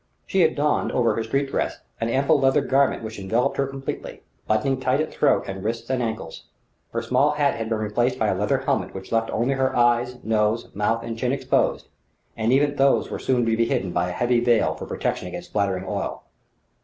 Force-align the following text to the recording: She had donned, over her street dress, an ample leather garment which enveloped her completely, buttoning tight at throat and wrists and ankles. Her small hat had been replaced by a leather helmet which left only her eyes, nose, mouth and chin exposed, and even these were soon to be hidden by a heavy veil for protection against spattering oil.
She 0.25 0.41
had 0.41 0.55
donned, 0.55 0.91
over 0.93 1.13
her 1.15 1.23
street 1.23 1.51
dress, 1.51 1.77
an 1.99 2.09
ample 2.09 2.39
leather 2.39 2.61
garment 2.61 3.03
which 3.03 3.19
enveloped 3.19 3.57
her 3.57 3.67
completely, 3.67 4.23
buttoning 4.47 4.79
tight 4.79 4.99
at 4.99 5.13
throat 5.13 5.43
and 5.45 5.63
wrists 5.63 5.91
and 5.91 6.01
ankles. 6.01 6.45
Her 6.91 7.03
small 7.03 7.33
hat 7.33 7.53
had 7.53 7.69
been 7.69 7.77
replaced 7.77 8.17
by 8.17 8.29
a 8.29 8.33
leather 8.35 8.57
helmet 8.61 8.95
which 8.95 9.11
left 9.11 9.29
only 9.29 9.53
her 9.53 9.75
eyes, 9.77 10.17
nose, 10.23 10.69
mouth 10.73 11.03
and 11.03 11.19
chin 11.19 11.31
exposed, 11.31 11.87
and 12.35 12.51
even 12.51 12.77
these 12.77 13.11
were 13.11 13.19
soon 13.19 13.45
to 13.45 13.55
be 13.55 13.65
hidden 13.67 13.91
by 13.91 14.09
a 14.09 14.13
heavy 14.13 14.39
veil 14.39 14.73
for 14.73 14.87
protection 14.87 15.27
against 15.27 15.51
spattering 15.51 15.85
oil. 15.87 16.23